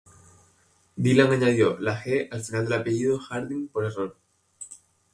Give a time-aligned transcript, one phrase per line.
[0.97, 4.17] Dylan añadió la ge al final del apellido Hardin por error.